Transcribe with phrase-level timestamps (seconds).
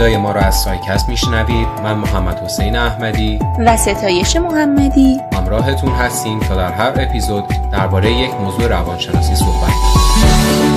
[0.00, 1.68] صدای ما را از سایکست میشنوید.
[1.84, 3.38] من محمد حسین احمدی.
[3.58, 5.20] و ستایش محمدی.
[5.32, 10.69] همراهتون هستیم تا در هر اپیزود درباره یک موضوع روانشناسی صحبت کنیم.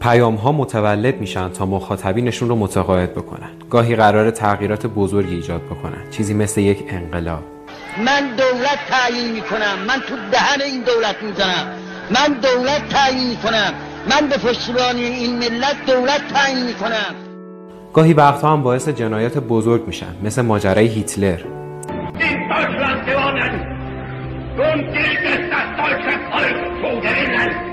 [0.00, 3.50] پیام ها متولد میشن تا مخاطبینشون رو متقاعد بکنن.
[3.70, 6.10] گاهی قرار تغییرات بزرگی ایجاد بکنن.
[6.10, 7.42] چیزی مثل یک انقلاب.
[8.06, 9.78] من دولت تعیین می‌کنم.
[9.88, 11.66] من تو دهن این دولت می‌زنم.
[12.10, 13.72] من دولت تعیین می‌کنم.
[14.10, 17.14] من به پشتیبانی این ملت دولت تعیین می‌کنم.
[17.92, 20.14] گاهی وقتها هم باعث جنایات بزرگ میشن.
[20.24, 21.38] مثل ماجرای هیتلر.
[27.00, 27.69] In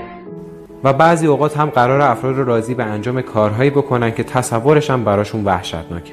[0.84, 5.04] و بعضی اوقات هم قرار افراد رو راضی به انجام کارهایی بکنن که تصورش هم
[5.04, 6.12] براشون وحشتناکه.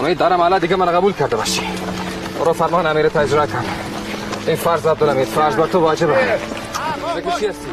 [0.00, 1.62] امید دارم حالا دیگه من قبول کرده باشی.
[2.40, 3.64] برو فرمان امیرت اجرا کن.
[4.46, 6.12] این فرض عبدالامید فرض بر تو واجبه.
[7.16, 7.70] بگو چی هستی؟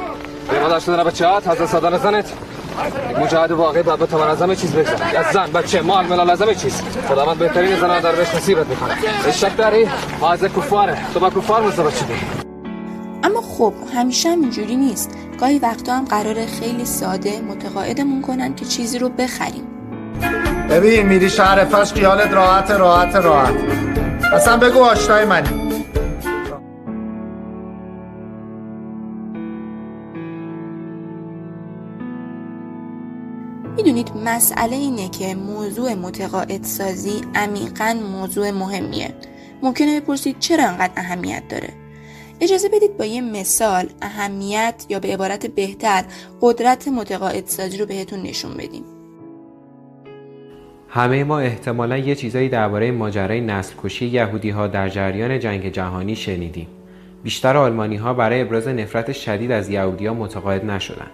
[0.49, 2.33] بیقدر شدن بچه هات حضرت سادان زنت
[3.21, 6.55] مجاهد واقعی باید بتوان از همه چیز بگذن از زن بچه مال ملال از همه
[6.55, 6.81] چیز.
[7.09, 8.95] خداوند بهترین زن در بهش نصیبت می‌کنه.
[9.31, 9.87] شک داری؟
[10.21, 10.97] حاضر کفاره.
[11.13, 12.13] تو با کفار شدی.
[13.23, 15.11] اما خب همیشه هم اینجوری نیست.
[15.37, 19.63] گاهی وقتا هم قراره خیلی ساده متقاعدمون کنن که چیزی رو بخریم.
[20.69, 23.53] ببین میری شهر فش خیالت راحت راحت راحت.
[24.33, 25.49] اصلا بگو آشنای منی.
[33.77, 39.13] می‌دونید مسئله اینه که موضوع متقاعد سازی عمیقا موضوع مهمیه.
[39.61, 41.86] ممکنه بپرسید چرا انقدر اهمیت داره؟
[42.41, 46.03] اجازه بدید با یه مثال اهمیت یا به عبارت بهتر
[46.41, 48.83] قدرت متقاعد سازی رو بهتون نشون بدیم.
[50.89, 56.15] همه ما احتمالا یه چیزایی درباره ماجرای نسل کشی یهودی ها در جریان جنگ جهانی
[56.15, 56.67] شنیدیم.
[57.23, 61.07] بیشتر آلمانی ها برای ابراز نفرت شدید از یهودی ها متقاعد نشدن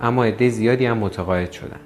[0.00, 1.80] اما عده زیادی هم متقاعد شدن.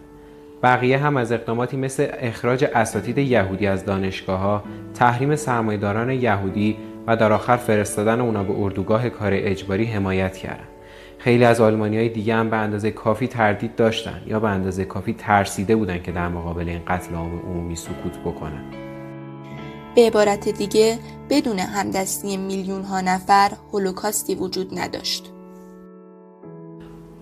[0.63, 7.17] بقیه هم از اقداماتی مثل اخراج اساتید یهودی از دانشگاه ها، تحریم سرمایداران یهودی و
[7.17, 10.69] در آخر فرستادن اونا به اردوگاه کار اجباری حمایت کردن.
[11.19, 15.15] خیلی از آلمانی های دیگه هم به اندازه کافی تردید داشتن یا به اندازه کافی
[15.19, 18.65] ترسیده بودن که در مقابل این قتل عام عمومی سکوت بکنن.
[19.95, 20.99] به عبارت دیگه
[21.31, 25.31] بدون همدستی میلیون ها نفر هولوکاستی وجود نداشت.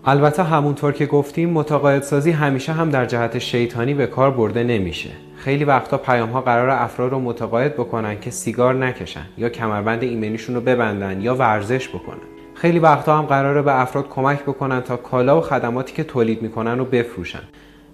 [0.04, 5.10] البته همونطور که گفتیم متقاعدسازی همیشه هم در جهت شیطانی به کار برده نمیشه
[5.44, 10.54] خیلی وقتا پیام ها قرار افراد رو متقاعد بکنن که سیگار نکشن یا کمربند ایمنیشون
[10.54, 12.22] رو ببندن یا ورزش بکنن.
[12.54, 16.78] خیلی وقتا هم قراره به افراد کمک بکنن تا کالا و خدماتی که تولید می‌کنن
[16.78, 17.42] رو بفروشن.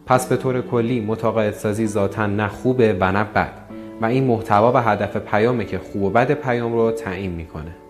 [0.06, 3.52] پس به طور کلی متقاعدسازی ذاتا نه خوبه و نه بد
[4.00, 7.87] و این محتوا و هدف پیامه که خوب و بد پیام رو تعیین می‌کنه.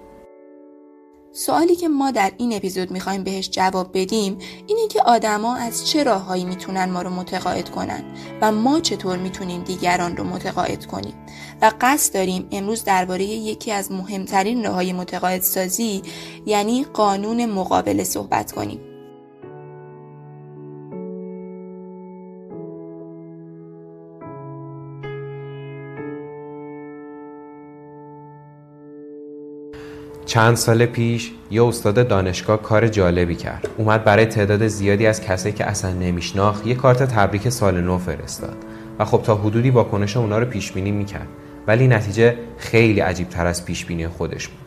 [1.39, 6.03] سوالی که ما در این اپیزود می‌خوایم بهش جواب بدیم اینه که آدما از چه
[6.03, 8.05] راههایی می‌تونن ما رو متقاعد کنن
[8.41, 11.15] و ما چطور می‌تونیم دیگران رو متقاعد کنیم.
[11.63, 16.03] و قصد داریم امروز درباره یکی از مهمترین راههای متقاعد سازی
[16.47, 18.88] یعنی قانون مقابله صحبت کنیم.
[30.29, 33.69] چند سال پیش یه استاد دانشگاه کار جالبی کرد.
[33.77, 38.57] اومد برای تعداد زیادی از کسایی که اصلا نمیشناخت یه کارت تبریک سال نو فرستاد.
[38.99, 41.27] و خب تا حدودی واکنش اونا رو پیش بینی می‌کرد.
[41.67, 44.59] ولی نتیجه خیلی عجیب تر از پیش بینی خودش بود.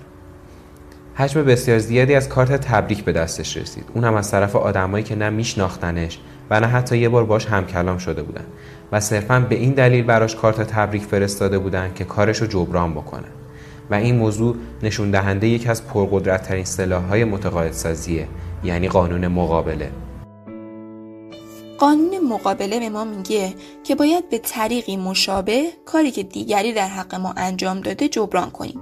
[1.16, 3.86] حجم بسیار زیادی از کارت تبریک به دستش رسید.
[3.94, 6.20] اون هم از طرف آدمایی که نه میشناختنش
[6.50, 8.46] و نه حتی یه بار باش همکلام شده بودن.
[8.92, 13.28] و صرفا به این دلیل براش کارت تبریک فرستاده بودن که کارش رو جبران بکنه.
[13.92, 18.28] و این موضوع نشون دهنده یکی از پرقدرتترین سلاح‌های متقاعدسازیه
[18.64, 19.92] یعنی قانون مقابله.
[21.78, 23.54] قانون مقابله به ما میگه
[23.84, 28.80] که باید به طریقی مشابه کاری که دیگری در حق ما انجام داده جبران کنیم.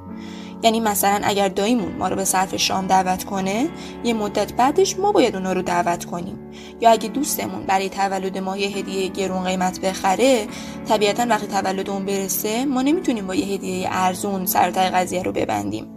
[0.64, 3.70] یعنی مثلا اگر داییمون ما رو به صرف شام دعوت کنه
[4.04, 6.38] یه مدت بعدش ما باید اونا رو دعوت کنیم.
[6.82, 10.48] یا اگه دوستمون برای تولد ما یه هدیه گرون قیمت بخره
[10.88, 15.88] طبیعتا وقتی تولد اون برسه ما نمی‌تونیم با یه هدیه ارزون سرتای قضیه رو ببندیم.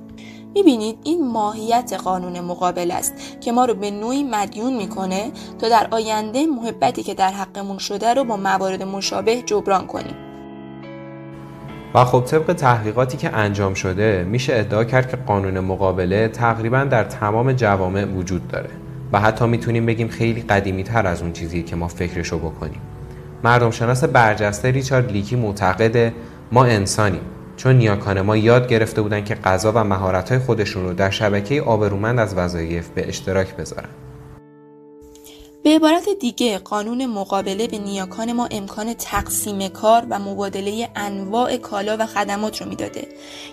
[0.54, 5.88] می‌بینید این ماهیت قانون مقابل است که ما رو به نوعی مدیون می‌کنه تا در
[5.90, 10.16] آینده محبتی که در حقمون شده رو با موارد مشابه جبران کنیم.
[11.94, 17.04] و خب طبق تحقیقاتی که انجام شده میشه ادعا کرد که قانون مقابله تقریبا در
[17.04, 18.70] تمام جوامع وجود داره
[19.12, 22.80] و حتی می‌تونیم بگیم خیلی قدیمی تر از اون چیزی که ما فکرشو بکنیم.
[23.44, 26.12] مردم شناس برجسته ریچارد لیکی معتقده
[26.52, 27.20] ما انسانیم.
[27.56, 32.18] چون نیاکان ما یاد گرفته بودن که غذا و مهارت‌های خودشون رو در شبکه آبرومند
[32.18, 33.88] از وظایف به اشتراک بذارن.
[35.64, 41.96] به عبارت دیگه قانون مقابله به نیاکان ما امکان تقسیم کار و مبادله انواع کالا
[42.00, 43.08] و خدمات رو می‌داده.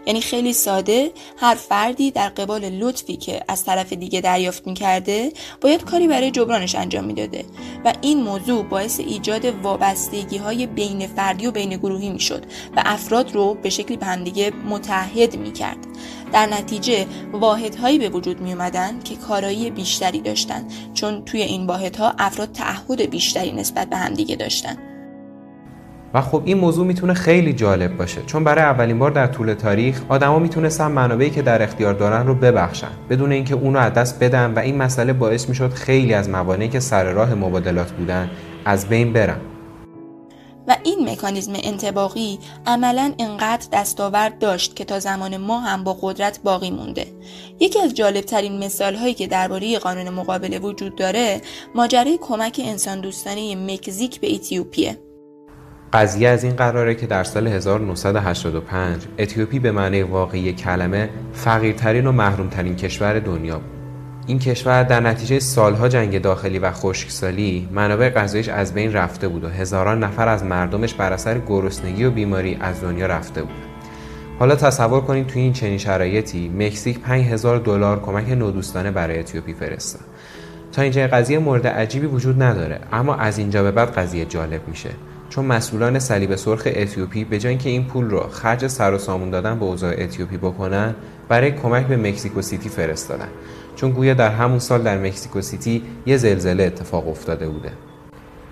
[0.05, 5.83] یعنی خیلی ساده هر فردی در قبال لطفی که از طرف دیگه دریافت می‌کرده باید
[5.83, 7.45] کاری برای جبرانش انجام می‌داده.
[7.85, 12.45] و این موضوع باعث ایجاد وابستگی های بین فردی و بین گروهی می‌شد
[12.75, 15.77] و افراد رو به شکلی به همدیگه متحد می‌کرد.
[16.33, 22.13] در نتیجه واحدهایی به وجود می اومدن که کارایی بیشتری داشتن چون توی این واحدها
[22.19, 24.75] افراد تعهد بیشتری نسبت به همدیگه داشتن.
[26.13, 30.01] و خب این موضوع می‌تونه خیلی جالب باشه چون برای اولین بار در طول تاریخ
[30.09, 34.23] آدما می‌تونستن منابعی که در اختیار دارن رو ببخشن بدون اینکه اون رو از دست
[34.23, 38.29] بدن و این مسئله باعث می‌شد خیلی از موانعی که سر راه مبادلات بودن
[38.65, 39.37] از بین برن.
[40.69, 46.39] و این مکانیزم انتباقی عملا انقدر دستاورد داشت که تا زمان ما هم با قدرت
[46.43, 47.05] باقی مونده.
[47.59, 51.41] یکی از جالبترین مثال هایی که درباره قانون مقابله وجود داره
[51.75, 54.97] ماجرای کمک انسان دوستانه مکزیک به اتیوپیه
[55.93, 62.11] قضیه از این قراره که در سال 1985 اتیوپی به معنی واقعی کلمه فقیرترین و
[62.11, 63.78] محرومترین کشور دنیا بود.
[64.29, 69.43] این کشور در نتیجه سالها جنگ داخلی و خشکسالی منابع غذاییش از بین رفته بود
[69.43, 73.65] و هزاران نفر از مردمش بر اثر گرسنگی و بیماری از دنیا رفته بود.
[74.39, 80.01] حالا تصور کنید توی این چنین شرایطی مکزیک 5000 دلار کمک نودوستانه برای اتیوپی فرستاد
[80.71, 84.89] تا اینجا قضیه مورد عجیبی وجود نداره اما از اینجا به بعد قضیه جالب میشه.
[85.29, 89.29] چون مسئولان صلیب سرخ اتیوپی به جای اینکه این پول رو خرج سر و سامون
[89.29, 90.95] دادن به اوضاع اتیوپی بکنن
[91.29, 93.27] برای کمک به مکزیکو سیتی فرستادن.
[93.79, 97.71] چون گویا در همون سال در مکزیکو سیتی یه زلزله اتفاق افتاده بوده.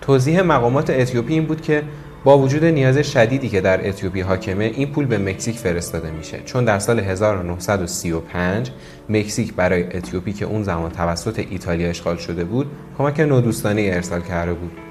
[0.02, 1.84] توضیح مقامات اتیوپی این بود که
[2.24, 6.40] با وجود نیاز شدیدی که در اتیوپی حاکمه این پول به مکزیک فرستاده میشه.
[6.46, 8.72] چون در سال 1935
[9.10, 14.54] مکزیک برای اتیوپی که اون زمان توسط ایتالیا اشغال شده بود کمک نوع‌دوستانه ارسال کرده
[14.54, 14.87] بود.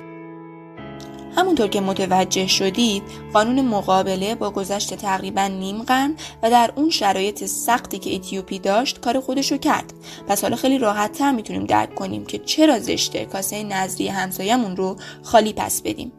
[1.36, 3.02] همونطور که متوجه شدید
[3.32, 9.00] قانون مقابله با گذشت تقریبا نیم قرن و در اون شرایط سختی که اتیوپی داشت
[9.00, 9.92] کار خودشو کرد.
[10.28, 14.96] پس حالا خیلی راحت تر می‌تونیم درک کنیم که چرا زشته کاسه نظری همسایمون رو
[15.22, 16.12] خالی پس بدیم.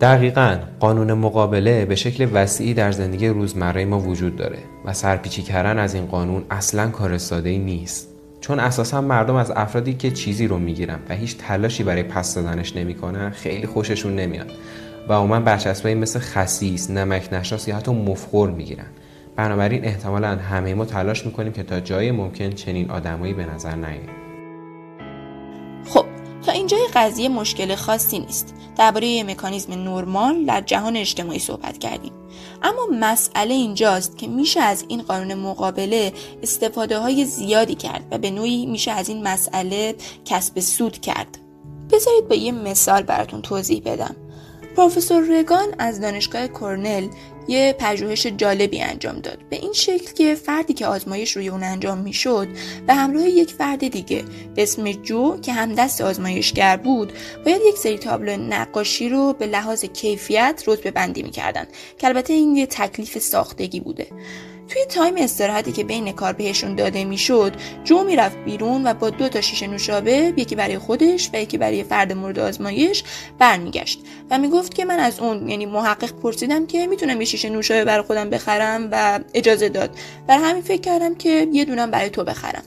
[0.00, 5.78] دقیقا قانون مقابله به شکل وسیعی در زندگی روزمره ما وجود داره و سرپیچی کردن
[5.78, 8.11] از این قانون اصلا کار ساده نیست.
[8.42, 12.76] چون اساسا مردم از افرادی که چیزی رو می‌گیرن و هیچ تلاشی برای پس دادنش
[12.76, 14.50] نمی‌کنن خیلی خوششون نمیاد.
[15.08, 18.86] و عموما برچسبایی مثل خسیس، نمک نشناس یا حتی مفخور می‌گیرن.
[19.36, 24.08] بنابراین احتمالا همه ما تلاش می‌کنیم که تا جای ممکن چنین آدمایی به نظر نیاییم
[25.88, 26.04] خب
[26.46, 28.54] تا اینجای قضیه مشکل خاصی نیست.
[28.78, 32.12] درباره مکانیزم نرمال در جهان اجتماعی صحبت کردیم.
[32.62, 36.12] اما مسئله اینجاست که میشه از این قانون مقابله
[36.42, 41.38] استفاده های زیادی کرد و به نوعی میشه از این مسئله کسب سود کرد.
[41.92, 44.16] بذارید با یه مثال براتون توضیح بدم.
[44.76, 47.08] پروفسور رگان از دانشگاه کرنل
[47.48, 49.38] یه پژوهش جالبی انجام داد.
[49.50, 52.48] به این شکل که فردی که آزمایش روی اون انجام می‌شد
[52.86, 57.12] به همراه یک فرد دیگه به اسم جو که هم دست آزمایشگر بود
[57.44, 61.66] باید یک سری تابلو نقاشی رو به لحاظ کیفیت رتبه بندی می‌کردن
[61.98, 64.06] که البته این یه تکلیف ساختگی بوده.
[64.72, 67.52] توی time استراحتی که بین کار بهشون داده می‌شد
[67.84, 71.84] جو می‌رفت بیرون و با دو تا شیشه نوشابه یکی برای خودش و یکی برای
[71.84, 73.04] فرد مورد آزمایش
[73.38, 74.00] برمیگشت
[74.30, 78.02] و می‌گفت که من از اون یعنی محقق پرسیدم که می‌تونم یه شیشه نوشابه برای
[78.02, 79.90] خودم بخرم و اجازه داد
[80.26, 82.62] بر همین فکر کردم که یه دونم برای تو بخرم.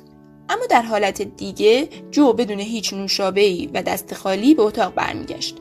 [0.49, 5.57] اما در حالت دیگه جو بدون هیچ نوشابه و دست خالی به اتاق برمیگشت.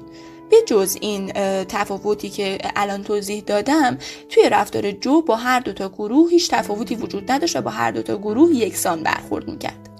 [0.50, 1.32] به جز این
[1.64, 3.98] تفاوتی که الان توضیح دادم
[4.28, 8.16] توی رفتار جو با هر دوتا گروه هیچ تفاوتی وجود نداشت و با هر دوتا
[8.16, 9.90] گروه یکسان برخورد می‌کرد.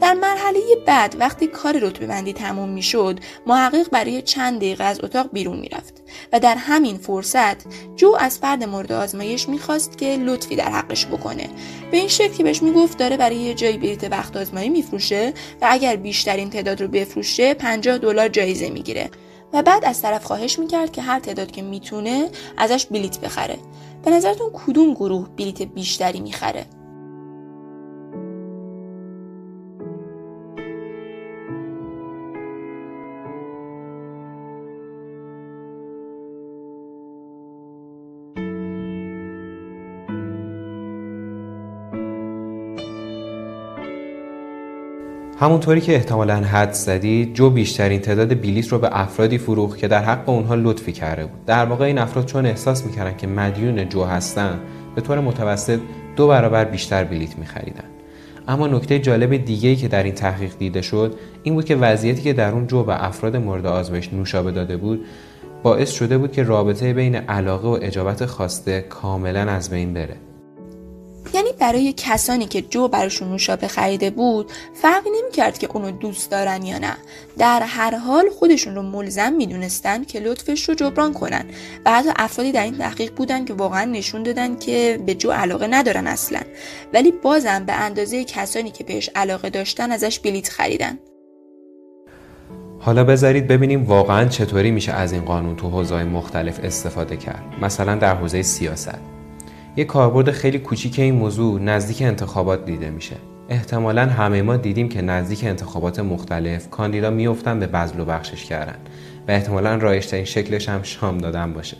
[0.00, 5.28] در مرحله بعد وقتی کار رتبه بندی تموم می‌شد محقق برای چند دقیقه از اتاق
[5.32, 7.56] بیرون می‌رفت و در همین فرصت
[7.96, 11.48] جو از فرد مورد آزمایش می‌خواست که لطفی در حقش بکنه.
[11.90, 15.66] به این شکل که بهش می‌گفت داره برای یه جایی بلیت وقت آزمایی میفروشه و
[15.70, 19.10] اگر بیشترین تعداد رو بفروشه 50 دلار جایزه می‌گیره.
[19.54, 23.58] و بعد از طرف خواهش می‌کرد که هر تعداد که می‌تونه ازش بلیت بخره.
[24.04, 26.66] به نظرتون کدوم گروه بلیت بیشتری می‌خره؟
[45.44, 50.04] همونطوری که احتمالا حد زدید جو بیشترین تعداد بلیت رو به افرادی فروخت که در
[50.04, 51.44] حق اونها لطفی کرده بود.
[51.44, 54.60] در واقع این افراد چون احساس می‌کردن که مدیون جو هستن
[54.94, 55.78] به طور متوسط
[56.16, 57.84] دو برابر بیشتر بلیت میخریدن.
[58.48, 62.32] اما نکته جالب دیگه که در این تحقیق دیده شد این بود که وضعیتی که
[62.32, 65.04] در اون جو به افراد مورد آزمایش نوشابه داده بود
[65.62, 70.16] باعث شده بود که رابطه بین علاقه و اجابت خواسته کاملا از بین بره.
[71.32, 76.62] یعنی برای کسانی که جو براشون نوشابه خریده بود فرقی نمی‌کرد که اونو دوست دارن
[76.62, 76.96] یا نه.
[77.38, 81.44] در هر حال خودشون رو ملزم می‌دونستن که لطفش رو جبران کنن
[81.86, 85.66] و حتی افرادی در این تحقیق بودن که واقعا نشون دادن که به جو علاقه
[85.66, 86.40] ندارن اصلا.
[86.92, 90.98] ولی بازم به اندازه کسانی که بهش علاقه داشتن ازش بلیت خریدن.
[92.80, 97.42] حالا بذارید ببینیم واقعا چطوری میشه از این قانون تو حوزه‌های مختلف استفاده کرد.
[97.62, 99.13] مثلا در حوزه سیاست.
[99.76, 103.16] یک کاربرد خیلی کوچیک این موضوع نزدیک انتخابات دیده میشه.
[103.48, 108.76] احتمالا همه ما دیدیم که نزدیک انتخابات مختلف کاندیدا میافتن به بذل و بخشش کردن
[109.28, 111.76] و احتمالا رایشترین شکلش هم شام دادن باشه.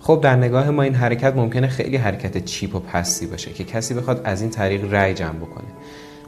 [0.00, 3.94] خب در نگاه ما این حرکت ممکنه خیلی حرکت چیپ و پستی باشه که کسی
[3.94, 5.68] بخواد از این طریق رأی جمع بکنه.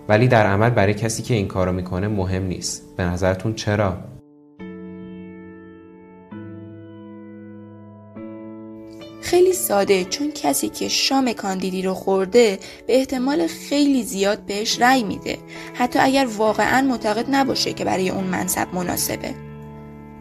[0.09, 2.97] ولی در عمل برای کسی که این کارو می‌کنه مهم نیست.
[2.97, 3.97] به نظرتون چرا؟
[9.31, 15.03] خیلی ساده چون کسی که شام کاندیدی رو خورده به احتمال خیلی زیاد بهش رأی
[15.03, 15.39] میده.
[15.75, 19.50] حتی اگر واقعا معتقد نباشه که برای اون منصب مناسبه.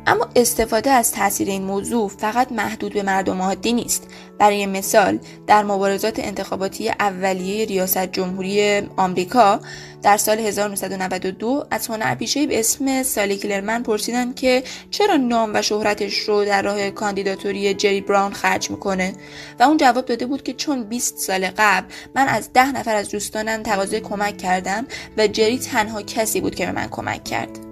[0.10, 4.08] اما استفاده از تاثیر این موضوع فقط محدود به مردم عادی نیست.
[4.38, 9.60] برای مثال در مبارزات انتخاباتی اولیه ریاست جمهوری آمریکا
[10.04, 16.20] در سال 1992 از هنرپیشه به اسم سالی کلرمن پرسیدن که چرا نام و شهرتش
[16.20, 19.14] رو در راه کاندیداتوری جری براون خرج می‌کنه؟
[19.60, 23.10] و اون جواب داده بود که چون 20 سال قبل من از ده نفر از
[23.10, 24.88] دوستانم تقاضای کمک کردم
[25.18, 27.69] و جری تنها کسی بود که به من کمک کرد.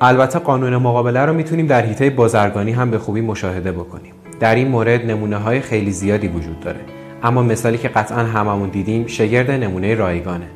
[0.00, 4.12] البته قانون مقابله رو می‌تونیم در حیطه بازرگانی هم به خوبی مشاهده بکنیم.
[4.40, 6.80] در این مورد نمونه های خیلی زیادی وجود داره.
[7.22, 10.46] اما مثالی که قطعا هممون دیدیم شگرد نمونه رایگانه.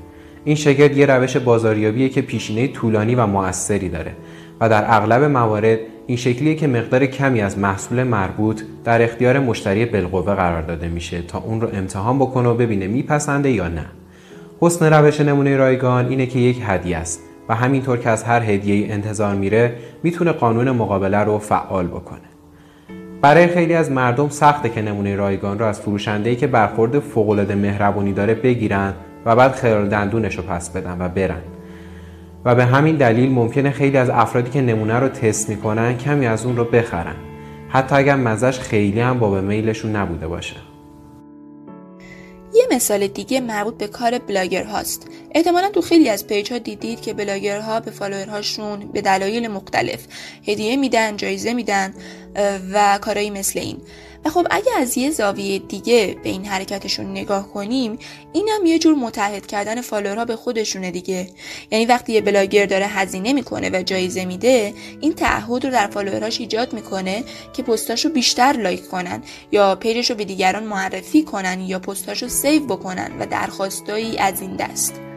[0.45, 4.13] این شگرد یه روش بازاریابیه که پیشینه طولانی و موثری داره
[4.61, 9.87] و در اغلب موارد این شکلیه که مقدار کمی از محصول مربوط در اختیار مشتری
[9.87, 13.85] بالقوه قرار داده میشه تا اون رو امتحان بکنه و ببینه میپسنده یا نه.
[14.61, 17.21] حسن روش نمونه رایگان اینه که یک هدیه است.
[17.49, 22.21] و همینطور که از هر هدیه انتظار میره می‌تونه قانون مقابله رو فعال بکنه.
[23.23, 28.13] برای خیلی از مردم سخته که نمونه رایگان رو از فروشنده‌ای که برخورد فوق‌العاده مهربونی
[28.13, 28.93] داره بگیرن
[29.27, 31.43] و بعد خلال دندونش رو پس بدن و برن.
[32.45, 36.47] و به همین دلیل ممکنه خیلی از افرادی که نمونه رو تست می‌کنن کمی از
[36.47, 37.15] اون رو بخرن.
[37.69, 40.57] حتی اگر مزش خیلی هم باب میلشون نبوده باشه.
[42.55, 45.07] یه مثال دیگه مربوط به کار بلاگر هاست.
[45.35, 50.07] احتمالا تو خیلی از page ها دیدید که بلاگرها به follower هاشون به دلایل مختلف
[50.47, 51.95] هدیه میدن جایزه میدن
[52.73, 53.77] و کارایی مثل این.
[54.25, 57.99] و خب اگه از یه زاویه دیگه به این حرکتشون نگاه کنیم
[58.33, 61.29] اینم یه جور متحد کردن follower ها به خودشونه دیگه.
[61.71, 66.26] یعنی وقتی یه بلاگر داره هزینه می‌کنه و جایزه میده این تعهد رو در follower
[66.26, 71.23] هاش ایجاد می‌کنه که پستاشو بیشتر like کنن یا page ش رو به دیگران معرفی
[71.23, 75.12] کنن یا پستاشو save بکنن و درخواستایی از این دست.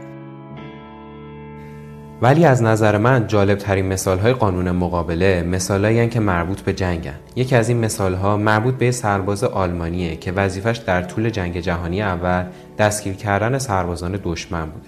[2.26, 6.74] ولی از نظر من جالب ترین مثال های قانون مقابله به مثل که مربوط به
[6.74, 11.60] جنگن یکی از این مثال ها مربوط به سرباز آلمانیه که وظیفش در طول جنگ
[11.60, 12.46] جهانی اول
[12.78, 14.88] دستگیر کردن سربازان دشمن بوده.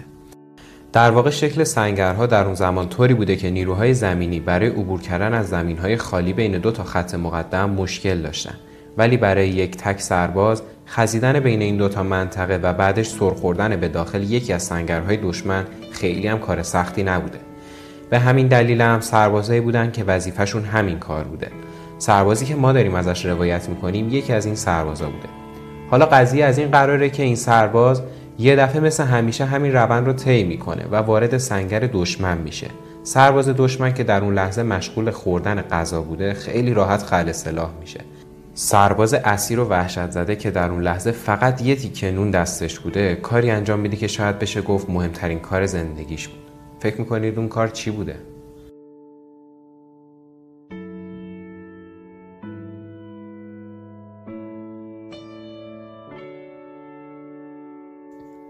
[0.94, 5.34] در واقع شکل سنگرها در اون زمان طوری بوده که نیروهای زمینی برای عبور کردن
[5.34, 8.56] از زمینهای خالی بین دو تا خط مقدم مشکل داشتن.
[8.98, 14.24] ولی برای یک تک سرباز خزیدن بین این دوتا منطقه و بعدش سرخوردن به داخل
[14.24, 17.39] یکی از سنگرهای دشمن خیلی هم کار سختی نبوده.
[18.10, 21.51] به همین دلیل هم سربازایی بودن که وظیفهشون همین کار بوده.
[21.98, 25.27] سربازی که ما داریم ازش روایت می‌کنیم یکی از این سربازا بوده.
[25.91, 28.01] حالا قضیه از این قراره که این سرباز
[28.39, 32.67] یه دفعه مثل همیشه همین روند رو طی می‌کنه و وارد سنگر دشمن میشه.
[33.03, 38.00] سرباز دشمن که در اون لحظه مشغول خوردن غذا بوده خیلی راحت خل سلاح میشه.
[38.60, 43.16] سرباز اسیر و وحشت زده که در اون لحظه فقط یه تیکه نون دستش بوده
[43.16, 47.68] کاری انجام میده که شاید بشه گفت مهمترین کار زندگیش بود فکر می‌کنید اون کار
[47.68, 48.16] چی بوده؟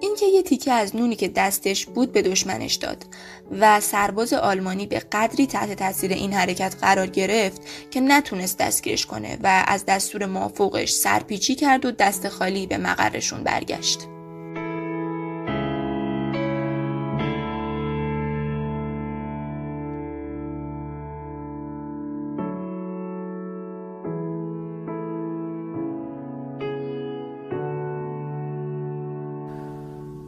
[0.02, 3.06] اینکه یه تیکه از نونی که دستش بود به دشمنش داد
[3.52, 7.62] و سرباز آلمانی به قدری تحت تاثیر این حرکت قرار گرفت
[7.92, 13.44] که نتونست دستگیرش کنه و از دستور مافوقش سرپیچی کرد و دست خالی به مقرشون
[13.44, 14.17] برگشت.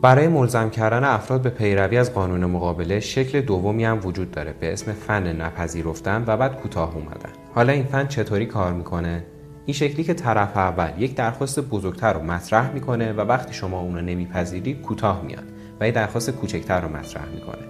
[0.01, 4.73] برای ملزم کردن افراد به پیروی از قانون مقابله شکل دومی هم وجود داره به
[4.73, 7.29] اسم فن نپذیرفتن و بعد کوتاه اومدن.
[7.55, 9.23] حالا این فن چطوری کار می‌کنه؟
[9.65, 13.95] این شکلی که طرف اول یک درخواست بزرگتر رو مطرح می‌کنه و وقتی شما اون
[13.95, 15.43] رو نمیپذیرید کوتاه میاد
[15.79, 17.63] و یک درخواست کوچکتر رو مطرح می‌کنه.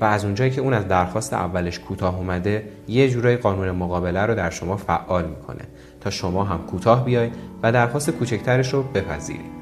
[0.00, 4.34] و از اونجایی که اون از درخواست اولش کوتاه اومده یه جورای قانون مقابله رو
[4.34, 5.64] در شما فعال می‌کنه
[6.00, 9.61] تا شما هم کوتاه بیاید و درخواست کوچکترش رو بپذیرید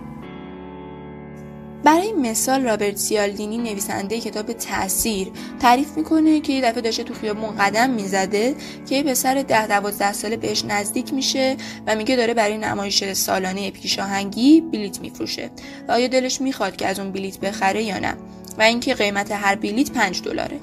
[1.85, 5.29] برای مثال رابرت سیالدینی نویسنده کتاب تاثیر
[5.61, 8.55] تعریف می‌کنه که یه دفعه داشته تو خیابون قدم می‌زده
[8.89, 11.57] که یه پسر ده دوازده ساله بهش نزدیک میشه
[11.87, 15.51] و میگه داره برای نمایش سالانه پیشاهنگی بلیت میفروشه.
[15.89, 18.15] و آیا دلش می‌خواد که از اون بلیت بخره یا نه؟
[18.59, 20.61] و اینکه قیمت هر بلیت 5 دلاره.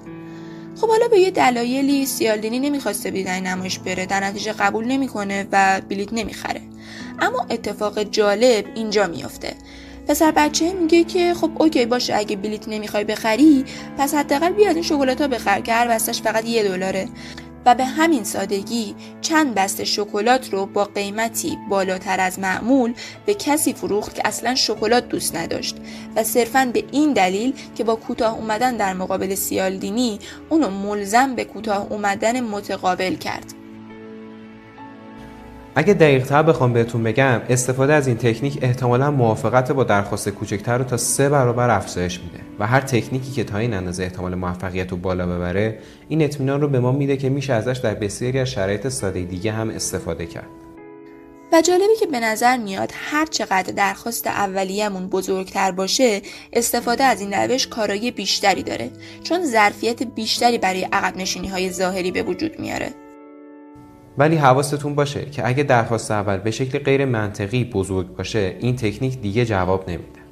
[0.82, 5.82] خب حالا به یه دلایلی سیالدینی نمی‌خواسته به نمایش بره در نتیجه قبول نمی‌کنه و
[5.90, 6.62] بلیت نمی‌خره.
[7.20, 9.54] اما اتفاق جالب اینجا میافته.
[10.08, 13.66] پسر بچه میگه که خب اوکی باشه اگه بلیت نمی‌خوای بخری
[13.98, 17.10] پس حداقل بیاد این شکلات ها بخر که هر بستش فقط یه دلاره.
[17.66, 22.94] و به همین سادگی چند بسته شکلات رو با قیمتی بالاتر از معمول
[23.26, 25.76] به کسی فروخت که اصلا شکلات دوست نداشت.
[26.16, 31.44] و صرفا به این دلیل که با کوتاه اومدن در مقابل سیالدینی اونو ملزم به
[31.44, 33.57] کوتاه اومدن متقابل کرد.
[35.78, 40.84] اگه دقیقتر بخوام بهتون بگم استفاده از این تکنیک احتمالا موافقت با درخواست کوچکتر رو
[40.84, 44.98] تا سه برابر افزایش میده و هر تکنیکی که تا این اندازه احتمال موفقیت رو
[44.98, 48.88] بالا ببره این اطمینان رو به ما میده که میشه ازش در بسیاری از شرایط
[48.88, 50.48] ساده دیگه هم استفاده کرد.
[51.54, 56.22] و جالبی که به نظر میاد هر چقدر درخواست اولیه‌مون بزرگتر باشه
[56.54, 58.90] استفاده از این روش کارایی بیشتری داره
[59.24, 63.07] چون ظرفیت بیشتری برای عقب نشینی های ظاهری به وجود میاره.
[64.17, 69.21] ولی حواستون باشه که اگه درخواست اول به شکل غیر منطقی بزرگ باشه این تکنیک
[69.21, 70.27] دیگه جواب نمیده.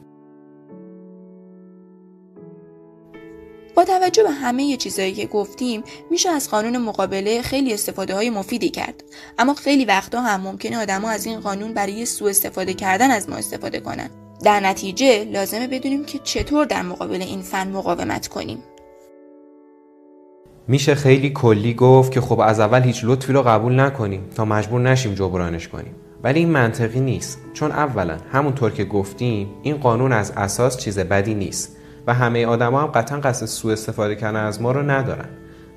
[3.76, 8.70] با توجه به همه چیزهایی که گفتیم میشه از قانون مقابله خیلی استفاده های مفیدی
[8.70, 9.04] کرد.
[9.38, 13.36] اما خیلی وقتا هم ممکنه آدما از این قانون برای سوء استفاده کردن از ما
[13.36, 14.10] استفاده کنن.
[14.44, 18.64] در نتیجه لازمه بدونیم که چطور در مقابل این فن مقاومت کنیم.
[20.68, 24.82] میشه خیلی کلی گفت که خب از اول هیچ لطفی رو قبول نکنیم تا مجبور
[24.82, 25.96] نشیم جبرانش کنیم.
[26.24, 27.40] ولی این منطقی نیست.
[27.54, 32.82] چون اولا همونطور که گفتیم این قانون از اساس چیز بدی نیست و همه آدما
[32.82, 35.30] هم قطعا قصد سوء استفاده کردن از ما رو ندارن.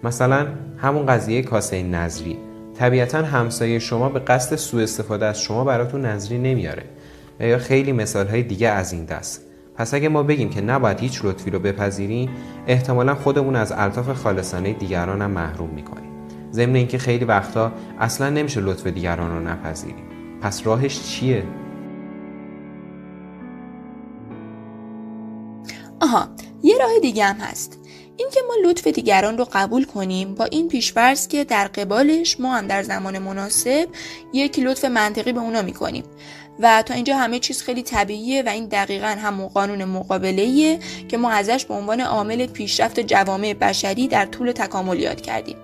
[0.04, 0.46] مثلا
[0.78, 2.38] همون قضیه کاسه نظری
[2.78, 6.82] طبیعتا همسایه شما به قصد سوء استفاده از شما براتون نظری نمیاره.
[7.40, 9.47] یا خیلی مثال های دیگه از این دست.
[9.78, 12.30] پس اگه ما بگیم که نباید هیچ لطفی رو بپذیریم
[12.66, 16.10] احتمالا خودمون از الطاف خالصانه دیگران هم محروم می‌کنیم.
[16.52, 20.04] ضمن اینکه خیلی وقتا اصلا نمیشه لطف دیگران رو نپذیریم.
[20.42, 21.44] پس راهش چیه؟
[26.00, 26.28] آها
[26.62, 27.78] یه راه دیگه هم هست.
[28.16, 32.66] اینکه ما لطف دیگران رو قبول کنیم با این پیشورز که در قبالش ما هم
[32.66, 33.88] در زمان مناسب
[34.32, 36.04] یک لطف منطقی به اونا می‌کنیم.
[36.60, 41.30] و تا اینجا همه چیز خیلی طبیعیه و این دقیقا همون قانون مقابله که ما
[41.30, 45.56] ازش به عنوان عامل پیشرفت جوامع بشری در طول تکامل یاد کردیم.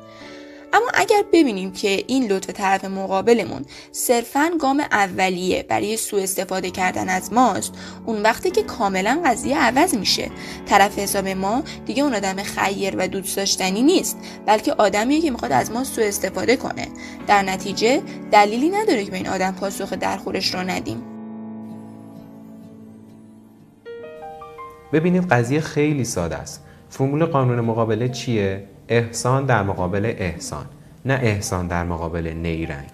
[0.74, 7.08] اما اگر ببینیم که این لطف طرف مقابلمون صرفا گام اولیه برای سوء استفاده کردن
[7.08, 7.74] از ماست
[8.06, 10.30] اون وقتی که کاملا قضیه عوض میشه.
[10.66, 15.52] طرف حساب ما دیگه اون آدم خیر و دوست داشتنی نیست بلکه آدمیه که می‌خواد
[15.52, 16.88] از ما سوء استفاده کنه.
[17.26, 21.02] در نتیجه دلیلی نداره که به این آدم پاسخ درخورش رو ندیم.
[24.92, 26.64] ببینید قضیه خیلی ساده است.
[26.90, 30.66] فرمول قانون مقابله چیه؟ احسان در مقابل احسان
[31.04, 32.90] نه احسان در مقابل نیرنگ.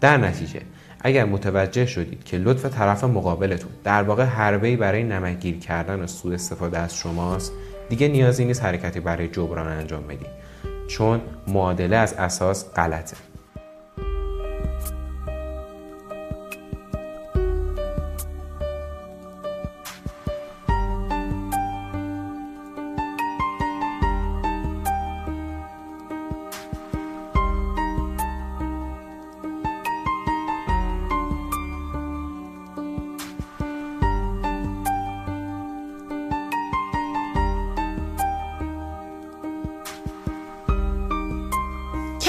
[0.00, 0.60] در نتیجه
[1.00, 6.34] اگر متوجه شدید که لطف طرف مقابلتون در واقع حربه‌ای برای نمکگیر کردن و سوء
[6.34, 7.52] استفاده از شماست
[7.88, 10.26] دیگه نیازی نیست حرکتی برای جبران انجام بدید
[10.88, 13.16] چون معادله از اساس غلطه.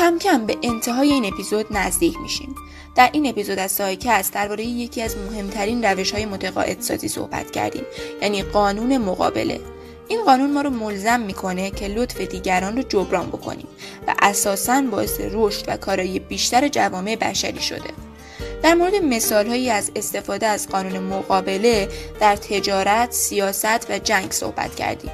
[0.04, 2.56] کم کم به انتهای این اپیزود نزدیک میشیم.
[2.96, 7.84] در این اپیزود از سایکست درباره یکی از مهمترین روش های متقاعد سازی صحبت کردیم
[8.22, 9.60] یعنی قانون مقابله.
[10.08, 13.68] این قانون ما رو ملزم می‌کنه که لطف دیگران رو جبران بکنیم
[14.08, 17.90] و اساسا باعث رشد و کارایی بیشتر جوامع بشری شده.
[18.64, 21.90] در مورد مثال هایی از استفاده از قانون مقابله
[22.20, 25.12] در تجارت، سیاست و جنگ صحبت کردیم.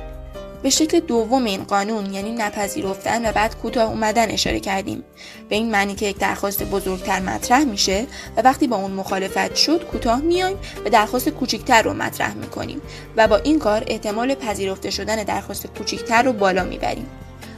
[0.64, 5.04] به شکل دوم این قانون یعنی نپذیرفتن و بعد کوتاه اومدن اشاره کردیم.
[5.50, 8.06] به این معنی که یک درخواست بزرگتر مطرح میشه
[8.38, 12.82] و وقتی با اون مخالفت شد کوتاه میایم و درخواست کوچکتر رو مطرح می‌کنیم
[13.18, 17.08] و با این کار احتمال پذیرفته شدن درخواست کوچکتر رو بالا می‌بریم.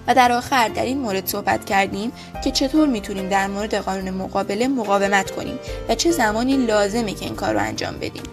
[0.07, 2.11] و در آخر در این مورد صحبت کردیم
[2.43, 5.59] که چطور می‌تونیم در مورد قانون مقابله مقاومت کنیم
[5.89, 8.23] و چه زمانی لازمه که این کار رو انجام بدیم.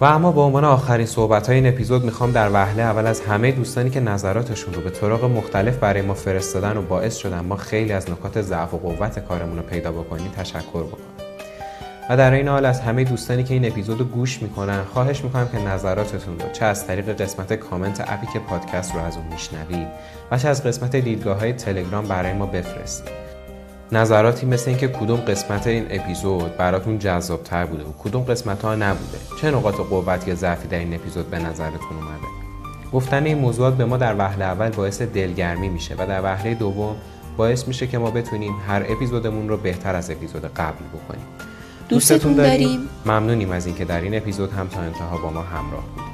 [0.00, 3.52] و اما به عنوان آخرین صحبت های این اپیزود می‌خوام در وهله اول از همه
[3.52, 7.92] دوستانی که نظراتشون رو به طرق مختلف برای ما فرستادن و باعث شدن ما خیلی
[7.92, 11.26] از نکات ضعف و قوت کارمون رو پیدا بکنیم تشکر بکنم.
[12.10, 15.48] و در این حال از همه دوستانی که این اپیزود رو گوش می‌کنن خواهش می‌کنم
[15.48, 19.88] که نظراتتون رو چه از طریق قسمت کامنت اپی که پادکست رو از اون میشنوید
[20.30, 23.25] و چه از قسمت دیدگاه های تلگرام برای ما بفرستید.
[23.92, 29.18] نظراتی مثل اینکه کدوم قسمت این اپیزود براتون جذابتر بوده و کدوم قسمت ها نبوده.
[29.40, 32.26] چه نقاط قوت یا ضعفی در این اپیزود به نظرتون اومده؟
[32.92, 36.96] گفتن این موضوعات به ما در وهله اول باعث دلگرمی میشه و در وهله دوم
[37.36, 41.26] باعث میشه که ما بتونیم هر اپیزودمون رو بهتر از اپیزود قبل بکنیم.
[41.88, 42.88] دوستتون داریم.
[43.06, 46.05] ممنونیم از اینکه در این اپیزود هم تا انتها با ما همراه بودید.